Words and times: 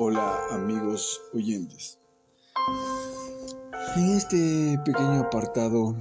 Hola 0.00 0.38
amigos 0.52 1.20
oyentes. 1.34 1.98
En 3.96 4.10
este 4.10 4.80
pequeño 4.84 5.22
apartado 5.22 5.96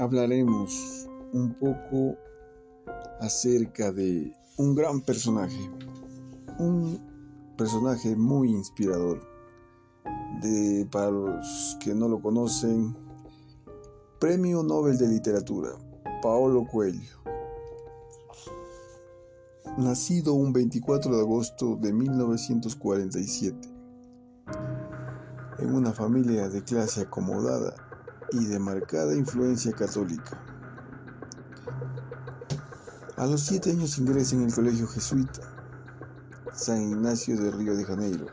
hablaremos 0.00 1.06
un 1.32 1.54
poco 1.60 2.18
acerca 3.20 3.92
de 3.92 4.32
un 4.56 4.74
gran 4.74 5.00
personaje, 5.00 5.70
un 6.58 7.00
personaje 7.56 8.16
muy 8.16 8.50
inspirador. 8.50 9.20
De, 10.42 10.84
para 10.90 11.12
los 11.12 11.76
que 11.78 11.94
no 11.94 12.08
lo 12.08 12.20
conocen, 12.20 12.96
Premio 14.18 14.64
Nobel 14.64 14.98
de 14.98 15.06
Literatura, 15.06 15.70
Paolo 16.20 16.66
Coelho 16.66 17.18
nacido 19.76 20.34
un 20.34 20.52
24 20.52 21.14
de 21.14 21.20
agosto 21.20 21.76
de 21.76 21.92
1947, 21.92 23.68
en 25.58 25.74
una 25.74 25.92
familia 25.92 26.48
de 26.48 26.62
clase 26.64 27.02
acomodada 27.02 27.74
y 28.32 28.44
de 28.46 28.58
marcada 28.58 29.14
influencia 29.14 29.72
católica. 29.72 30.42
A 33.16 33.26
los 33.26 33.42
siete 33.42 33.70
años 33.70 33.98
ingresa 33.98 34.36
en 34.36 34.44
el 34.44 34.54
colegio 34.54 34.86
jesuita 34.86 35.42
San 36.52 36.82
Ignacio 36.82 37.36
de 37.36 37.50
Río 37.50 37.76
de 37.76 37.84
Janeiro. 37.84 38.26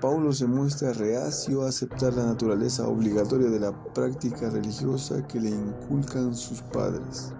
Paulo 0.00 0.32
se 0.32 0.46
muestra 0.46 0.92
reacio 0.92 1.62
a 1.62 1.68
aceptar 1.68 2.14
la 2.14 2.26
naturaleza 2.26 2.88
obligatoria 2.88 3.48
de 3.48 3.60
la 3.60 3.72
práctica 3.92 4.50
religiosa 4.50 5.26
que 5.28 5.40
le 5.40 5.50
inculcan 5.50 6.34
sus 6.34 6.62
padres 6.62 7.32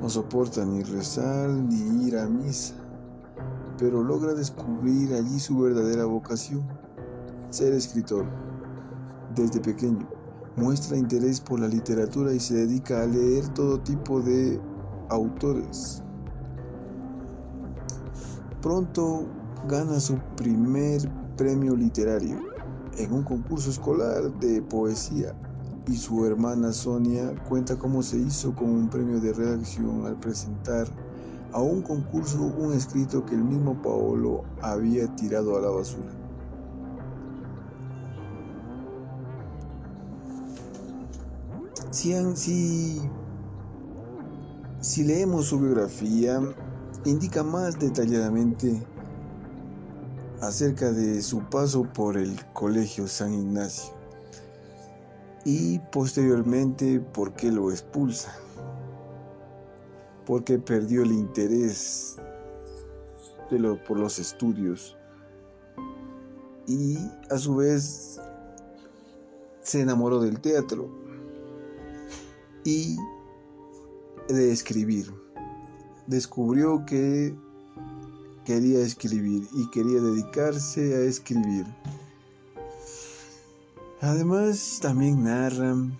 no 0.00 0.08
soporta 0.08 0.64
ni 0.64 0.82
rezar 0.82 1.50
ni 1.50 2.06
ir 2.06 2.16
a 2.16 2.26
misa, 2.26 2.74
pero 3.78 4.02
logra 4.02 4.34
descubrir 4.34 5.12
allí 5.14 5.38
su 5.40 5.58
verdadera 5.58 6.04
vocación, 6.04 6.66
ser 7.50 7.72
escritor. 7.72 8.26
Desde 9.34 9.60
pequeño 9.60 10.08
muestra 10.56 10.96
interés 10.96 11.40
por 11.40 11.60
la 11.60 11.68
literatura 11.68 12.32
y 12.32 12.40
se 12.40 12.54
dedica 12.54 13.02
a 13.02 13.06
leer 13.06 13.46
todo 13.48 13.80
tipo 13.80 14.20
de 14.20 14.60
autores. 15.10 16.02
Pronto 18.62 19.26
gana 19.68 20.00
su 20.00 20.18
primer 20.36 21.08
premio 21.36 21.76
literario 21.76 22.40
en 22.96 23.12
un 23.12 23.22
concurso 23.22 23.70
escolar 23.70 24.32
de 24.40 24.60
poesía 24.62 25.34
y 25.88 25.96
su 25.96 26.26
hermana 26.26 26.72
Sonia 26.72 27.34
cuenta 27.48 27.76
cómo 27.76 28.02
se 28.02 28.18
hizo 28.18 28.54
con 28.54 28.68
un 28.68 28.88
premio 28.90 29.20
de 29.20 29.32
redacción 29.32 30.04
al 30.04 30.16
presentar 30.16 30.86
a 31.52 31.62
un 31.62 31.80
concurso 31.80 32.42
un 32.58 32.74
escrito 32.74 33.24
que 33.24 33.34
el 33.34 33.42
mismo 33.42 33.80
Paolo 33.80 34.44
había 34.60 35.06
tirado 35.16 35.56
a 35.56 35.62
la 35.62 35.70
basura. 35.70 36.12
Si, 41.90 42.14
si, 42.36 43.00
si 44.80 45.04
leemos 45.04 45.46
su 45.46 45.58
biografía, 45.58 46.38
indica 47.06 47.42
más 47.42 47.78
detalladamente 47.78 48.86
acerca 50.42 50.92
de 50.92 51.22
su 51.22 51.40
paso 51.48 51.84
por 51.94 52.18
el 52.18 52.38
Colegio 52.52 53.08
San 53.08 53.32
Ignacio 53.32 53.97
y 55.48 55.78
posteriormente 55.78 57.00
por 57.00 57.32
qué 57.32 57.50
lo 57.50 57.70
expulsa. 57.70 58.36
Porque 60.26 60.58
perdió 60.58 61.02
el 61.04 61.12
interés 61.12 62.16
por 63.86 63.98
los 63.98 64.18
estudios 64.18 64.94
y 66.66 66.98
a 67.30 67.38
su 67.38 67.56
vez 67.56 68.20
se 69.62 69.80
enamoró 69.80 70.20
del 70.20 70.38
teatro 70.38 70.90
y 72.64 72.94
de 74.28 74.52
escribir. 74.52 75.10
Descubrió 76.06 76.84
que 76.84 77.34
quería 78.44 78.80
escribir 78.80 79.48
y 79.54 79.70
quería 79.70 80.02
dedicarse 80.02 80.94
a 80.94 81.00
escribir. 81.00 81.64
Además, 84.00 84.78
también 84.80 85.24
narran 85.24 85.98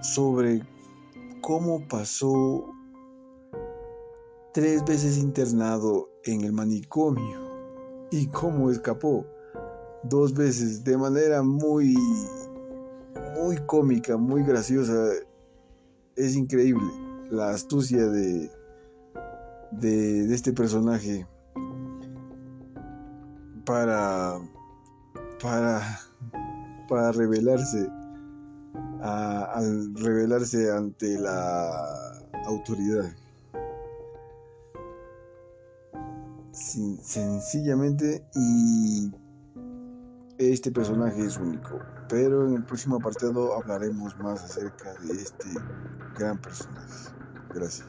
sobre 0.00 0.62
cómo 1.42 1.86
pasó 1.86 2.72
tres 4.54 4.82
veces 4.84 5.18
internado 5.18 6.08
en 6.24 6.42
el 6.42 6.52
manicomio 6.52 7.40
y 8.10 8.26
cómo 8.28 8.70
escapó 8.70 9.26
dos 10.02 10.32
veces 10.32 10.82
de 10.82 10.96
manera 10.96 11.42
muy 11.42 11.94
muy 13.38 13.58
cómica, 13.66 14.16
muy 14.16 14.42
graciosa. 14.42 15.10
Es 16.16 16.36
increíble 16.36 16.86
la 17.30 17.50
astucia 17.50 18.06
de, 18.06 18.50
de, 19.72 20.26
de 20.26 20.34
este 20.34 20.54
personaje 20.54 21.26
para 23.66 24.40
para 25.42 26.00
para 26.88 27.12
rebelarse, 27.12 27.88
al 29.02 29.94
rebelarse 29.94 30.70
ante 30.70 31.18
la 31.18 31.70
autoridad. 32.46 33.04
sencillamente 36.56 38.24
y 38.34 39.12
este 40.38 40.70
personaje 40.70 41.26
es 41.26 41.36
único, 41.38 41.78
pero 42.08 42.46
en 42.46 42.56
el 42.56 42.64
próximo 42.64 42.96
apartado 42.96 43.54
hablaremos 43.54 44.18
más 44.18 44.42
acerca 44.42 44.94
de 45.02 45.12
este 45.12 45.48
gran 46.18 46.38
personaje. 46.38 47.10
Gracias. 47.54 47.86